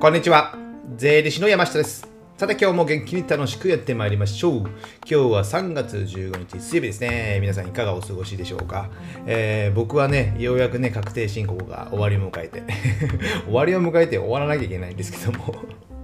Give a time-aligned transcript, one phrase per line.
[0.00, 0.56] こんにちは。
[0.96, 2.08] 税理士の山下です。
[2.38, 4.58] さて今日も元気に楽しくやってまいりましょう。
[4.60, 4.70] 今
[5.04, 7.38] 日は3月15日水曜日ですね。
[7.42, 8.88] 皆さんいかがお過ごしでしょうか。
[9.26, 12.62] えー僕はね、ようやくね、確定申告が終わりを迎えて、
[13.44, 15.54] 終わりを迎えて終わらなきゃいけないんですけども、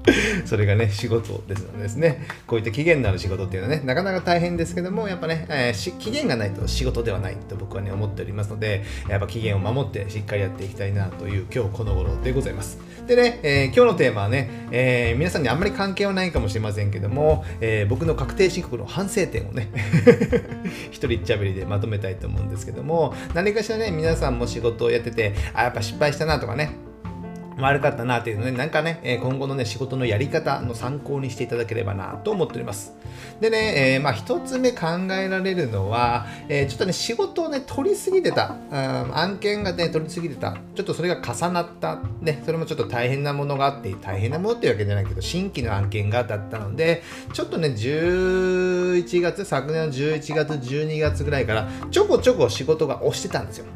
[0.45, 12.79] それがね、仕事ですのでですね、こういった期限のある仕事っていうのはね、なかなか大変ですけども、やっぱね、えー期限がないと仕事ではないと僕はね、思っておりますので、やっぱ期限を守ってしっかりやっていきたいなという今日この頃でございます。
[13.07, 19.69] でね、えー今日のテーマはね、えー皆さんにあんまり関係はないかもしれませんけども、えー僕の確定申告の反省点をね、
[20.91, 26.71] 一人一ゃべりでまとめたいと思うんですけども、何かしらね、皆さんも仕事をやってて、あ、やっぱ失敗したなとかね、
[27.59, 32.95] 悪かったなっていうのね、なんかね、今後のね、仕事のやり方の参考にしていただければなと思っております。
[33.41, 53.67] でね、えーまあ一つ目考えられるのは、えーちょっとね、仕事をね、取りすぎてた、うん案件がね、取りすぎてた、ちょっとそれが重なった、ね、それもちょっと大変なものがあって、大変なものっていうわけじゃないけど、新規の案件がだったので、ちょっとね、11月、昨年の11月、12月ぐらいから、ちょこちょこ仕事が押してたんですよ。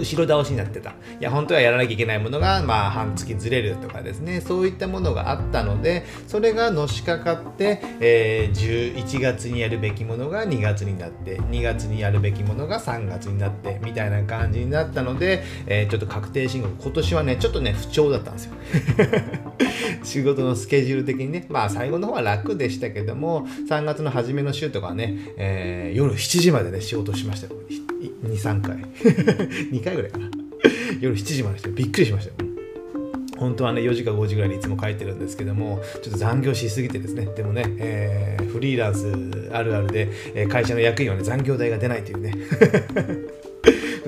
[0.00, 0.90] 後ろ倒しになってた。
[0.90, 8.60] いや、本当はやらなきゃいけないものが、まあ、半月ずれるとかですね、そういったものがあったので、それがのしかかって、えー
[9.00, 18.52] 11月にやるべきものが2月になって、2月にやるべきものが3月になって、みたいな感じになったので、えーちょっと確定申告、今年はね、ちょっとね、不調だったんですよ。
[20.02, 27.60] 仕事のスケジュール的にね、まあ最後の方は楽でしたけども、3月の初めの週とかね、えー夜7時までね、仕事しましたよ。
[28.00, 28.76] 2、3回。
[29.70, 30.30] 2回ぐらいかな。
[31.00, 32.50] 夜7時までしてびっくりしましたよ。
[33.38, 42.34] 本当はね4時か5時ぐらいにいつも書いてるんですけどもちょっと残業しすぎてですねでもね、えーフリーランスあるあるで、会社の役員はね残業代が出ないというね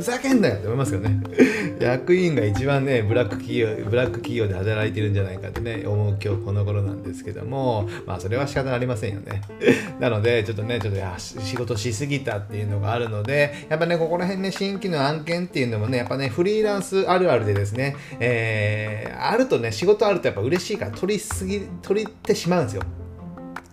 [0.02, 1.22] ふざけんなよって思いますよね。
[1.80, 9.42] 役員が一番ねブラック企業ブラック企業で働いてるんじゃないかってね思う今日この頃なんですけどもまあそれは仕方ありませんよね。
[10.00, 22.82] なのでちょっとねちょっと仕事しすぎたっていうのがあるのでやっぱねここら辺ね新規の案件っていうのもねやっぱねフリーランスあるあるでですね、えーあるとね仕事あるとやっぱ嬉しいから取りすぎ取りてしまうんですよ。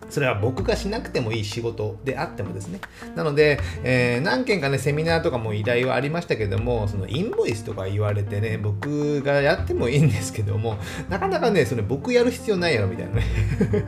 [0.09, 2.79] それは僕がしなくてもいい仕事であってもですね。
[3.15, 10.77] なので、えー何件かね、セミナーとかも依頼はありましたけども、そのインボイスとか言われてね、僕がやってもいいんですけども、
[11.09, 13.23] なかなかね、それ僕やる必要ないやろみたいなね。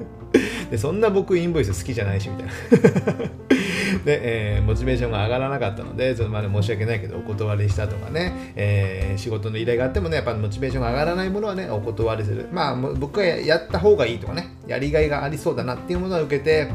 [0.72, 3.51] で、そんな僕インボイス好きじゃないしみたいな。
[4.06, 12.48] で、えーモチベーションが上がらなかったので、そのまで申し訳ないけど、お断りしたとかね、えー仕事の依頼があってもね、やっぱモチベーションが上がらないものはね、お断りする。
[12.52, 16.70] まあ、僕がやった方がいいとかね、やりがいがありそうだなっていうものを受けて、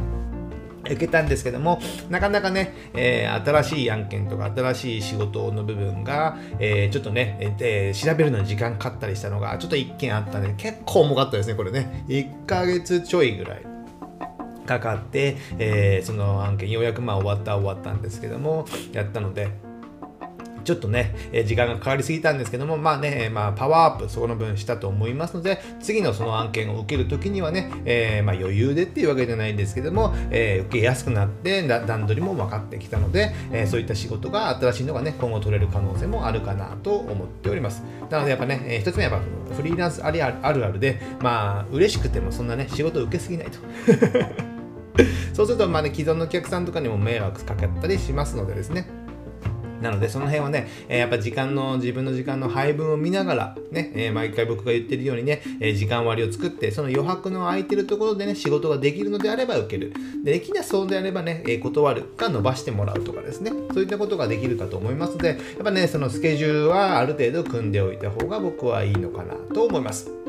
[0.84, 12.04] 受けたんですけども、なかなかね、えー新しい案件とか新しい仕事の部分が、えーちょっとね、えー調べるのに時間かかったりしたのが、ちょっと1件あったんで、結構重かったですね、これね。
[12.08, 13.75] 1ヶ月ちょいぐらい。
[14.66, 19.48] かかって、えーその案件ようやくまあ終わった終わったんですけどもやったので
[20.66, 37.84] ちょっとね、え時間がかかりすぎたんですけども、まあね、まあ、パワーアップそこの分したと思いますので、次のその案件を受けるときにはね、えーまあ、余裕でっていうわけじゃないんですけども、えー受けやすくなって、段取りも分かってきたので、えーそういった仕事が新しいのがね、今後取れる可能性もあるかなと思っております。
[38.10, 44.55] なのでやっぱね、えー一つ目はやっぱフリーランスありあるあるあるで、まあ、嬉しくてもそんなね、仕事を受けすぎないと。
[45.32, 49.06] そうすると、まあね、既存のお客さんとかにも迷惑かかったりしますのでですね。
[49.82, 59.92] なので、その辺はね、えやっぱ時間の、自分の時間の配分を見ながら、ね、え毎回僕が言ってるようにね、え時間割を作って、その余白の空いてるところでね、仕事ができるのであれば受ける。
[60.24, 70.25] でできなそうであればね、え断るか伸ばしてもらうとかですね、そういったことができるかと思いますので、やっぱね、そのスケジュールはある程度組んでおいた方が僕はいいのかなと思います。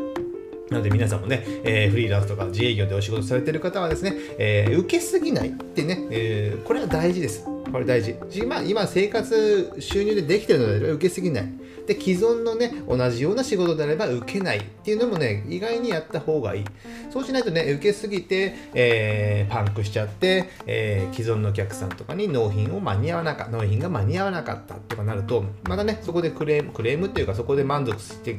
[0.69, 7.45] なので皆さんもね、えーフリーランスとか自営業でお仕事されてる方はですね、えー受けすぎないってね、えーこれは大事です。
[7.72, 8.16] これ大事。
[8.33, 11.53] 今、今生活収入でできてるので受けすぎない。
[11.87, 16.66] で、既存のね、同じような仕事であれば受けないっていうのもね、意外にやった方がいい。
[17.09, 28.37] そうしないとね、受けすぎて、えーパンクしちゃって、えー既存のお客さんとかに納品を間に合わなか、納品が間に合わなかったとかなると、またね、そこでクレーム、クレームっていうか、そこで満足的、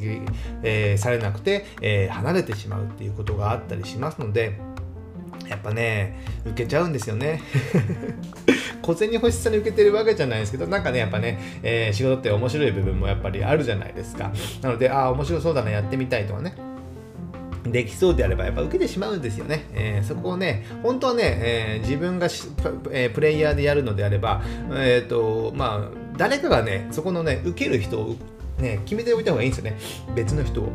[0.62, 4.58] えーされなくて、え離れてしまうっていうことがあったりしますので、
[5.48, 7.40] やっぱね、受けちゃうんですよね。
[8.82, 14.32] 小銭欲しさに受けてるわけじゃないですけど、なんかね、やっぱね、えー仕事って面白い部分もやっぱりあるじゃないですか。
[14.62, 16.54] なので、ああ、面白そうだな、やってみたいとかね。
[17.66, 19.66] できそうであればやっぱ受けてしまうんですよね。
[19.74, 24.42] えーそこをね、本当はね、えー自分がプ,、えープレイヤーでやるのであれば、
[24.72, 28.16] えっ、と、まあ、誰かがね、そこのね、受ける人を
[28.58, 29.76] ね、決めておいた方がいいんですよね。
[30.14, 30.72] 別の人を。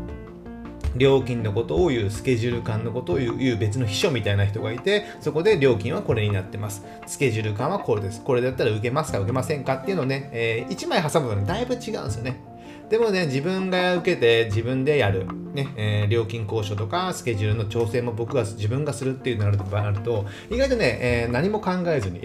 [0.96, 6.86] 料金のことを言う、スケジュール感のことを言う別の秘書みたいな人がいて、そこで料金はこれになってます。
[7.06, 8.24] スケジュール感はこれです。
[8.24, 12.54] これだったら受けますか受けませんかっていうのをね、えー、1枚挟むとね、だいぶ違うんですよね。
[12.90, 22.22] でもね、自分が受けて自分でやる、ねえー、料金交渉とかスケジュールの調整も僕が自分がするっていうのがあると、意外とね、えー、何も考えずに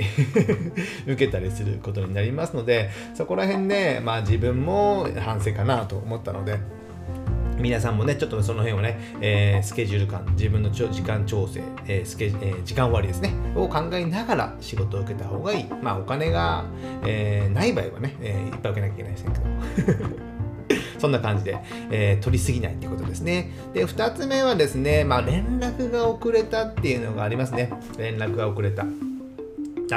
[1.06, 6.58] 受けたりすることになりますので、そこら辺ね、まあ自分も反省かなと思ったので、
[7.58, 15.64] 皆さんもね、ちょっとその辺をね、えー、スケジュール感、自分の時間調整、えースケえー、時間割ですね、を考えながら仕事を受けた方がいい。
[15.82, 16.64] まあ、お金が、
[17.04, 19.38] えー、ない場合はね、えー、いっぱい受けなきゃいけないですけど。
[20.98, 21.58] そんな感じで、
[21.90, 23.50] えー、取りすぎないってことですね。
[23.72, 27.70] で、2つ目はですね、まあ、連絡が遅れたっていうのがありますね。
[27.98, 28.84] 連絡が遅れた。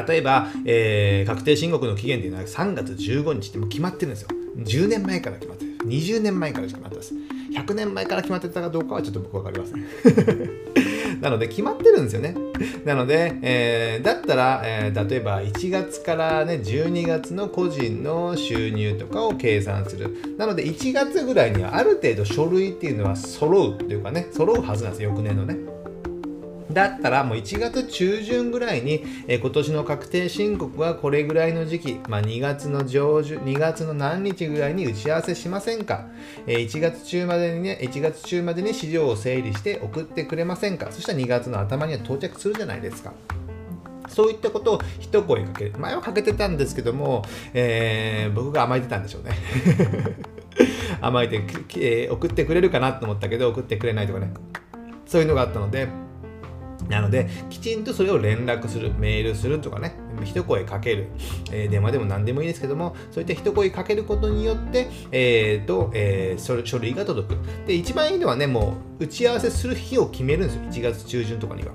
[0.07, 4.29] 例えば、えー、確定申告の期限っていうのは3月15日ってもう決まってるんですよ。
[4.57, 5.71] 10年前から決まってる。
[5.85, 7.13] 20年前から決まってます。
[7.53, 9.81] 100年前から決まってたかどうかはちょっと僕分かりません。
[11.21, 12.35] なので決まってるんですよね。
[12.83, 20.15] なので、えー、だったら、えー、例えば1月からね、12月の個人の収入とかを計算する。
[20.37, 25.70] なので1月ぐらいにはある程度書類っていうのは揃うというかね、揃うはずなんですよ、翌年のね。
[26.73, 36.07] だったらもう1月中旬ぐらいに、えー、今年の確定申告はこれぐらいの時期、まあ、2月の上旬、2月の何日ぐらいに打ち合わせしませんか、
[36.47, 40.91] えー、1月中までにね、1月中までに資料を整理して送ってくれませんか？
[40.91, 43.13] そしたら2月の頭には到着するじゃないですか。
[44.07, 45.73] そういったことを一声かける。
[45.77, 47.23] 前はかけてたんですけども、
[47.53, 49.31] えー、僕が甘えてたんでしょうね。
[50.99, 51.37] 甘えて、
[51.77, 54.33] えー、送ってくれるかなと思ったけど、送ってくれないとかね。
[55.05, 55.87] そういうのがあったので、
[56.89, 61.07] なので、きちんとそれを連絡する、メールするとかね、一声かける、
[61.51, 67.37] えー、電話でも何でもいいですけども、そういった一声かけることによって、えーとえー、書類が届く。
[67.67, 71.71] で、一番いいのはね、もう打ち合わせする日を決めるんですよ、1月中旬とかには。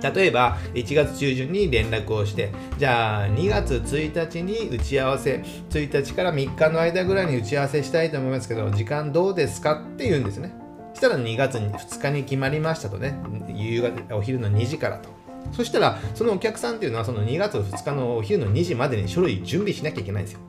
[0.00, 10.67] 例えば1月中旬に連絡をしてじゃあ2月1日に打ち合わせ1日から3日の間ぐらいに打ち合わせしたいと思いますけど時間どうですかって言うんですね
[10.98, 13.16] したら2月2日に決まりましたとね、
[13.54, 15.08] 夕方、お昼の2時からと。
[15.52, 20.40] そしたら、そのお客さんっていうのは、その2月2日のお昼の2時までに書類準備しなきゃいけないんですよ。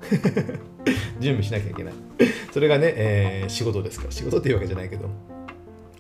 [1.22, 1.94] 準備しなきゃいけない。
[2.52, 5.10] それがね、えー、仕事ですから、仕事っていうわけじゃないけど、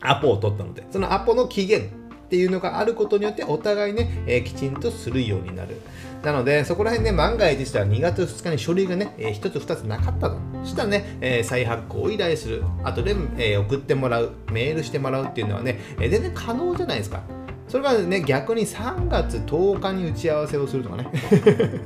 [0.01, 1.92] アポを取ったので、そのアポの期限
[2.30, 5.78] っていうのがあることによって、お互いね、えー、きちんとするようになる。
[6.22, 10.38] なので、そこら辺ね、万が一したら2月2日に書類がね、えー、1つ2つなかったと。
[10.64, 12.64] したらね、えー、再発行を依頼する。
[12.84, 14.34] 後で、えー、送ってもらう。
[14.52, 17.24] メールしてもらうっていうのはね、えー、全然可能じゃないですか。
[17.68, 21.10] それがね、逆に3月10日に打ち合わせをするとかね。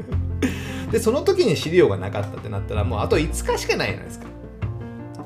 [0.91, 4.32] で、その時に資料がなかったってなったら、もうあと5日しかないじゃないですか。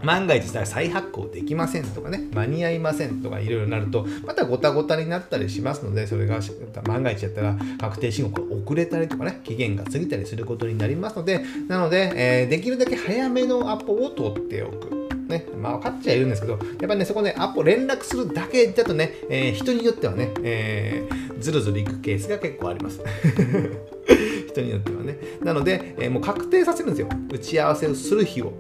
[0.04, 6.40] 万が一したら再発行できませんとかね、間に合いませんとかいろいろなると、またごたごたになったりしますので、それが
[6.84, 14.98] 万が一やったら確定申告が遅れたりとかね、期限が過ぎたりすることになりますので、なので、えー、できるだけ早めのアポを取っておく。
[15.28, 23.02] ね、まあ分かっちゃいるんですけど、やっぱりね、そこね、アポ連絡するだけだとね、えー、人によってはね、えー、ずるずるいくケースが結構あります。
[24.48, 25.18] 人によってはね。
[25.44, 27.10] なので、えー、もう確定させるんですよ。
[27.32, 28.54] 打ち合わせをする日を。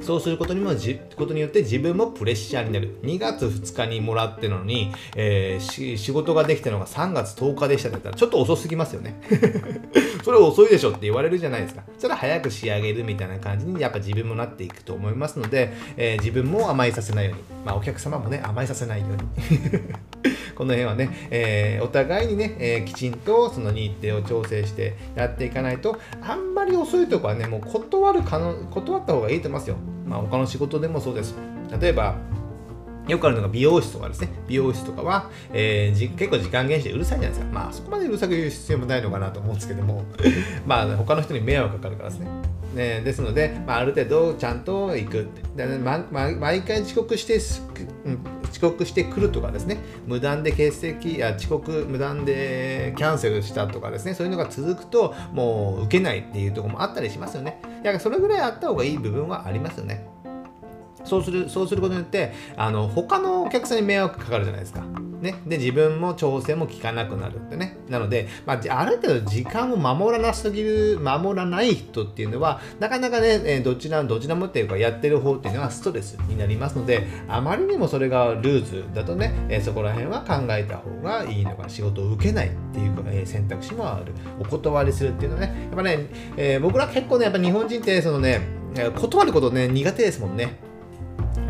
[0.00, 2.98] そうすることにもじことによって自分もプレッシャーになる。
[3.02, 9.20] 2月2日にもらってのに、えー、仕事ができたのが3月10日でしたって言ったらちょっと遅すぎますよね。
[10.24, 11.82] それ遅いでしょって言われるじゃないですか。
[11.98, 19.20] それは早く仕上げるみたいな感じにやっぱ自分もなっていくと思いますので、えー、自分も甘えさせないように、まあお客様もね、甘えさせないように。
[20.60, 29.76] この辺はね、えー、お互いにね、えー、きちんとその日程を調整してやっていかないと、あんまり遅いとこはね、もう断る可能、断った方がいいと思いますよ。
[30.06, 31.34] まあ、他の仕事でもそうです。
[31.80, 32.18] 例えば、
[33.10, 34.28] よくあるのが美容室とかですね。
[34.48, 37.52] 美容室とかは、えー、結構時間減してうるさいじゃないですか。
[37.52, 40.04] まあそこまでうるさく言う必要もないのかなと思うんですけども、
[40.66, 42.28] まあ他の人に迷惑かかるからですね。
[42.74, 45.28] ねですので、まあ、ある程度ちゃんと行く。
[45.56, 47.40] でまま毎回遅刻して
[48.04, 48.18] うん、
[48.50, 57.60] 遅刻してくるとかですね、無断で欠席や遅刻、無断でキャンセルしたとかですね、そういうのが続くと、もう受けないっていうところもあったりしますよね。
[57.78, 60.06] だからそれぐらいあった方がいい部分はありますよね。
[61.04, 64.84] そうする、そうすることによって、あの、他のお客さんに迷惑かかるじゃないですか。
[65.20, 65.34] ね。
[65.46, 67.76] で、自分も調整も効かなくなるってね。
[67.88, 84.12] なので、まあ、ある程度時間を守らなすぎる、守らない人っていうのは、なかなかね、えどちら、どちらもっていうか、やってる方っていうのはストレスになりますので、あまりにもそれがルーズだとね、えそこら辺は考えた方がいいのか、仕事を受けないっていうか、え選択肢もある。
[84.38, 88.40] お断りするっていうのはね、やっぱね、えー、僕ら結構ね、やっぱ日本人って、そのね、
[88.96, 90.69] 断ることね、苦手ですもんね。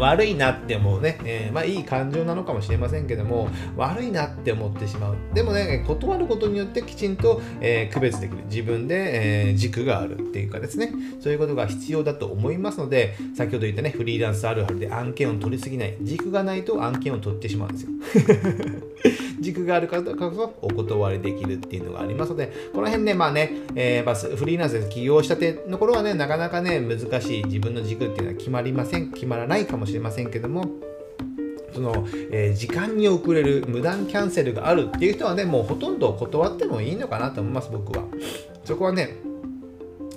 [0.01, 5.17] 悪いなって思うね、えー、まあいい感情なのかもしれませんけども悪いなって思ってしまう。
[5.35, 8.45] でもね断ることによってきちんと、えー、区別できる。
[8.47, 10.93] 自分で、えー、軸があるっていうかですね。
[11.21, 15.97] そういうことが必要だと思いますので先ほど言ったねフリーランスあるあるで案件を取りすぎない。
[16.03, 17.91] 軸がないと案件を取ってしまうんですよ。
[19.53, 30.65] 軸があるからこそお断りできるっていうのがありますのでこの辺ねまあね、えー、フリーランスで起業したての頃はねなかなかね難しい自分の軸っていうのは決まりません決まらないかもしれませんけども
[31.75, 38.05] その、えー、時間に遅れる無断キャンセルがあるっていう人はねもうほとんど断ってもいいのかなと思います僕は。
[38.65, 39.30] そこはね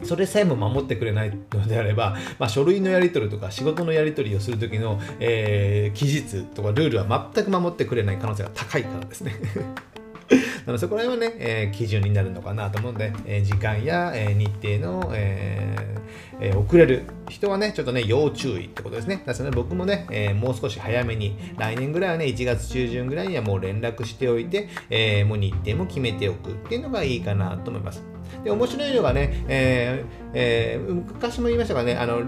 [0.03, 9.33] それさえも守ってくれないのであれば、まあ、書類のやり取りとか仕事のやり取りをするときの、えー、期日とかルールは全く守ってくれない可能性が高いからですね
[10.65, 14.45] なのでそこら辺はね、えー、基準になるのかなと思うので、えー、時間や、えー、日
[14.79, 15.93] 程の、えー
[16.39, 19.23] えー、遅れる人はね、ちょっとね、要注意ってことですね。
[19.25, 28.12] ですので僕もね、えー、もう少し早めに、来年ぐらいはね、1月中旬ぐらいにはもう連絡しておいて、えー、もう日程も決めておくっていうのがいいかなと思います。
[28.43, 32.23] で、面白いのがね、えーえー、昔も言いましたがね、あの、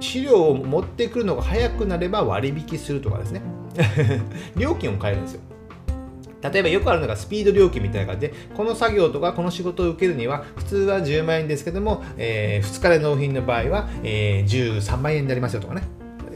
[0.00, 3.42] 資料を持ってくるのが早くなれば割引するとかですね。
[4.56, 5.40] 料金を変えるんですよ。
[6.40, 15.82] 例えばよくあるのがスピード料金みたいな感じで、この作業とかこの仕事を受けるには、普通は10万円ですけども、えー、2日で納品の場合は、えー、13万円になりますよとかね。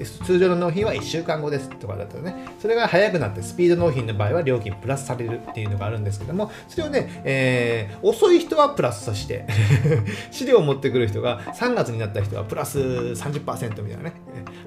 [0.05, 9.47] 通常の納品は1週間後ですとかだったらね、それが早くなってスピード納品の場合は料金プラスされるっていうのがあるんですけども、それをね、えー、遅い人はプラスさせて
[10.31, 14.13] 資料を持ってくる人が3月になった人はプラス30%みたいなね、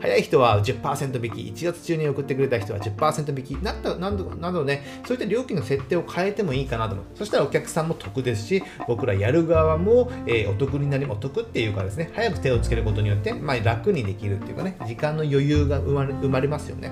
[0.02, 7.06] 早い人は10%引き、1月中に送ってくれた人は10%引きなったなどなどね、そういった料金の設定を変えてもいいかなと思う。
[7.16, 16.92] そしたらお客さんも得ですし、僕らやる側も、えー、お得になり、お得っていうかですね、早く手をつけることによって、まあ、楽にできるっていうかね、時間の余裕が生まれ生まれますよね。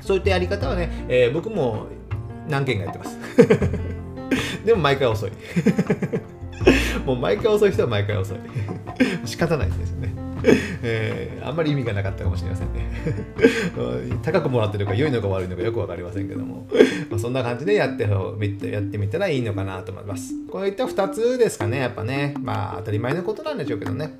[0.00, 1.86] そういったやり方はね、えー、僕も
[2.48, 3.18] 何件かやってます。
[4.64, 5.30] でも毎回遅い。
[7.06, 8.38] もう毎回遅い人は毎回遅い。
[9.24, 10.14] 仕方ないですよね。
[10.82, 12.90] えー、あんまり意味がなかったかもしれませんね。
[14.22, 16.66] 高くもらってるか良いのか悪いのかよく分かりませんけども、
[17.10, 20.34] まあ、そんな感じでやってやってみたらいいのかなと思います。
[20.50, 22.34] こういった2つですかね、やっぱね。
[22.40, 24.18] まあ当たり前のことなんでしょうけどね。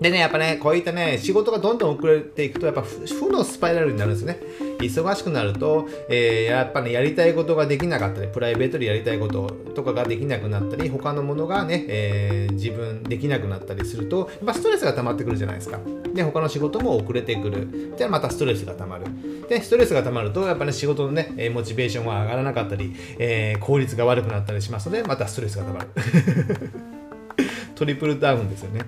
[0.00, 4.40] でね、やっぱね、こういったね、仕事がどんどん遅れていくと、やっぱ負のスパイラルになるんですね。
[4.78, 15.78] 忙しくなると、えー、やっぱね、やりたいことができなかったり、プライベートでやりたいこととかができなくなったり、他のものがね、えー、自分できなくなったりすると、やっぱストレスが溜まってくるじゃないですか。
[16.14, 17.94] で、他の仕事も遅れてくる。
[17.96, 19.06] じゃあまたストレスが溜まる。
[19.48, 25.86] で、ストレスが溜まると、やっぱね、仕事のね、モチベーションが上がらなかったり、えー、効率が悪くなったりしますので、またストレスが溜まる。
[27.76, 28.80] トリプルダウンですよね。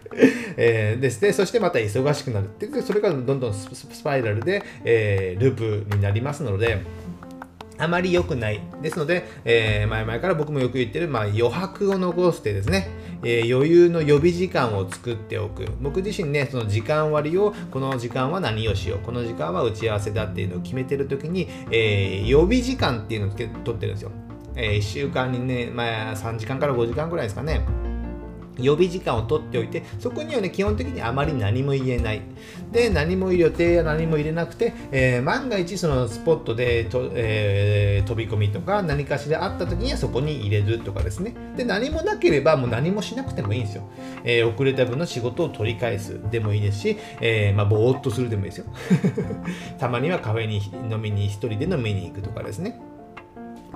[0.56, 1.32] えー、ですね。
[1.32, 6.82] そしてまた忙しくなるってそれがどんどんスパイラルで、えー、ループになりますので、
[7.78, 8.60] あまり良くない。
[8.82, 12.88] ですので、えー、前々から僕もよく言ってる、まあ、余白を残してですね、
[13.22, 15.66] えー、余裕の予備時間を作っておく。
[15.80, 24.10] 僕自身ね、その時間割を、この時間は何をしよう、この時間は打ち合わせだっていうのを決めてるときに、えー、予備時間っていうのを取ってるんですよ。
[24.56, 27.87] えー、1週間にね、まあ、3時間から5時間ぐらいですかね。
[28.58, 32.22] 予備時間を取っておいて、そこにはね、基本的にあまり何も言えない。
[32.72, 41.34] で、何も予定や何も入れなくて、えー、万が一そのスポットでと、えー、飛び込みとか何かしらあった時にはそこに入れるとかですね。
[41.56, 43.84] で、何もなければもう何もしなくてもいいんですよ。
[44.24, 48.66] えー、遅れた分の仕事を取り返すでもいいですし、えー、まあ、ぼーっとするでもいいですよ。
[49.78, 50.60] たまにはカフェに
[50.90, 52.80] 飲みに一人で飲みに行くとかですね。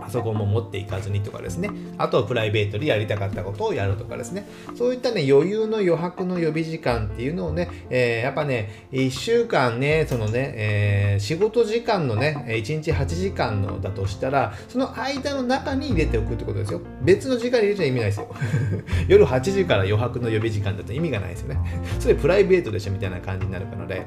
[0.03, 1.71] パソコンも持っていかずにとかですね。
[1.99, 4.47] あとはプライベートでやりたかったことをやるとかですね。
[4.75, 16.81] そういったね余裕の余白の予備時間っていうのをね、えー、やっぱね1週間ねそのね、えー、仕事時間のね1日8時間のだとしたらその間の中に入れておくってことですよ。
[17.03, 18.35] 別の時間に入れちゃ意味ないですよ。
[19.09, 21.61] 夜8時から余白の予備時間だと意味がないですよね。
[22.01, 24.07] それプライベートでしょみたいな感じになるので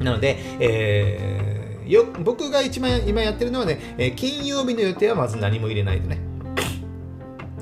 [0.00, 1.49] なので、えー
[1.90, 6.30] よ僕が一番今やってるのはね、え、金曜日の予定はまず何も入れないでね。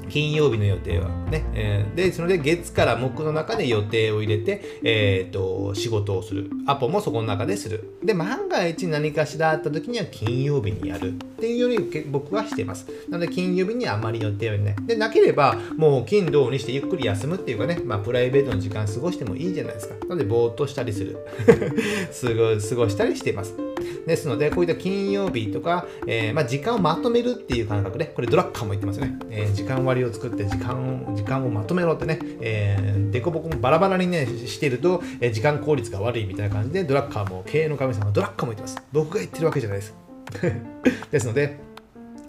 [0.08, 6.50] 金曜日の予定はね、えー、で、それで月から木の中で予定を入れて、えっ、ー、と、仕事をする。
[6.66, 7.99] アポもそこの中でする。
[8.02, 11.11] で、万が一何かしらあった時には金曜日にやる。
[11.11, 12.87] っていうより僕はしてます。
[13.08, 14.76] なので金曜日にあまり予定をね。
[14.87, 19.94] で、なければもう金土にしてゆっくり休むっていうかね、まあプライベートの時間過ごしてもいいじゃないですか。
[20.06, 21.18] なのでぼーっとしたりする。
[22.68, 23.67] 過ごしたりしてます。
[24.06, 29.18] ですので、こういった金曜日とか、えー、まあ、時間をまとめるっていう感覚で、これドラッカーも言ってますよね。
[29.30, 38.76] えー、時間割を作って時間を、時間をまとめろってね、えー、でこぼこもバラバラにね、してると、え時間効率が悪いみたいな感じで、ドラッカーも、経営の神様、ドラッカーも言ってます。
[38.92, 39.94] 僕が言ってるわけじゃないです。
[41.11, 41.58] ですので、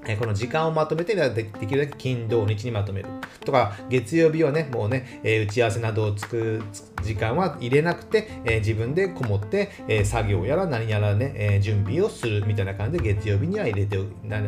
[0.09, 3.09] えこの時間をまとめてできるだけ金土日にまとめる。
[3.45, 6.61] とか月曜日はねもうね、え打ち合わせなどをつく
[7.03, 13.97] 時間は入れなくて、え自分でこもって、え作業やら何やらね、え準備をするみたいな感じで月曜日には入れて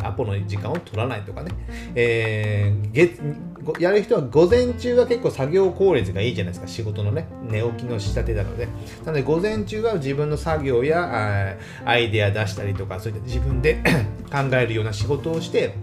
[0.03, 1.51] アポの時間を取らないとかね、
[1.96, 6.68] えー、やる人は午前中は結構作業効率がいいじゃないですか。
[6.68, 8.68] 仕事のね寝起きの仕立てなので
[9.06, 13.82] なので午前中は自分の作業やアイデア出したりとかそういった自分で
[14.32, 15.75] 考えるような仕事をして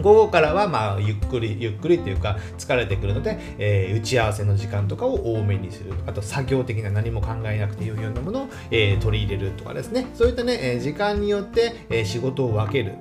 [0.00, 5.92] 午後からはまあゆっくりゆっくりというか疲れてくるので、えー、打ち合わせの時間とかを多めにする。
[6.06, 10.06] あと作業的な何も考えなくていいようなものを、えー、取り入れるとかですね。
[10.14, 12.94] そういったね、え時間によって、え仕事を分ける。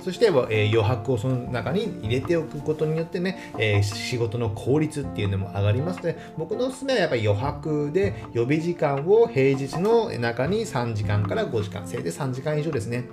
[0.00, 13.04] そして、えー、余白をその中に入れておくことによってね、えー、仕事の効率っていうのも上がりますので、僕のおすすめはやっぱり余白で予備時間を平日の中に3時間から5時間、せいで3時間以上ですね。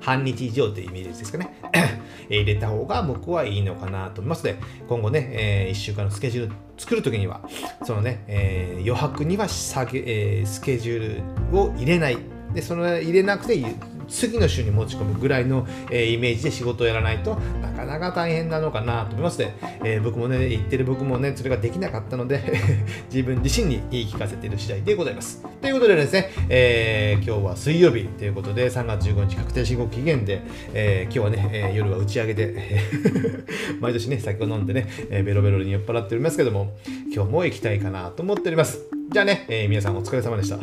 [0.00, 1.50] 半日以上というイメージですかね。
[2.30, 7.40] 入れた方が僕はいいのかなと思いますので、今後ね、えー、1週間のスケジュール作るときには、
[7.84, 12.18] そのね、えー、余白には下げ、えー、スケジュールを入れない。
[12.54, 13.62] で、その入れなくて
[14.08, 22.42] 次の週に持ち込むぐらいの、えー、イメージで仕事をやらないとなかなか大変なのかなと思いますので、えー、僕もね、言ってる僕もね、それができなかったので
[23.12, 25.44] 自分自身に言い聞かせてる次第でございます。
[25.60, 30.42] ということでですね、えー、今日は水曜日ということで、3月15日確定申告期限で、
[30.74, 32.80] え今日はね、え夜は打ち上げで
[33.80, 36.76] 毎年ね、酒を飲んでね、えベロベロに酔っ払っておりますけども、
[37.14, 38.80] 今日も行きたいかなと思っております。
[39.12, 40.58] じゃあね、え皆さんお疲れ様でした。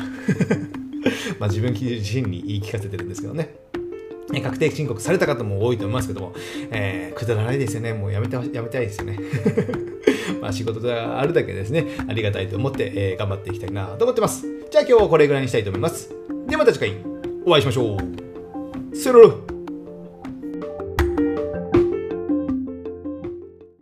[1.39, 3.55] まあ自分自身に言い聞かせてるんですけどね。
[4.41, 6.33] 確定申告された方も多いと思いますけども、
[6.71, 7.93] えー、くだらないですよね。
[7.93, 9.19] もうやめて、やめたいですよね。
[10.41, 14.45] まあ仕事があるだけですね、ありがたいと思って、えー、頑張っていきたいなと思ってます。
[14.71, 16.09] じゃあ今日はこれぐらいにしたいと思います。
[16.47, 16.95] ではまた次回
[17.45, 18.95] お会いしましょう。
[18.95, 19.54] さよなら